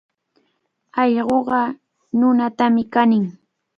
Allquqa 1.01 1.61
nunatami 2.19 2.83
kanin. 2.93 3.25